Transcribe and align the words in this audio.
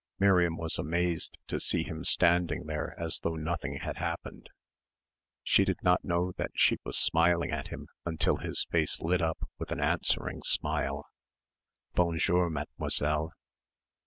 Miriam 0.17 0.57
was 0.57 0.79
amazed 0.79 1.37
to 1.45 1.59
see 1.59 1.83
him 1.83 2.03
standing 2.03 2.63
there 2.65 2.95
as 2.99 3.19
though 3.19 3.35
nothing 3.35 3.77
had 3.81 3.97
happened. 3.97 4.49
She 5.43 5.63
did 5.63 5.77
not 5.83 6.03
know 6.03 6.31
that 6.37 6.49
she 6.55 6.79
was 6.83 6.97
smiling 6.97 7.51
at 7.51 7.67
him 7.67 7.87
until 8.03 8.37
his 8.37 8.65
face 8.71 8.99
lit 8.99 9.21
up 9.21 9.37
with 9.59 9.71
an 9.71 9.79
answering 9.79 10.41
smile. 10.41 11.05
"Bonjour, 11.93 12.49
mademoiselle." 12.49 13.31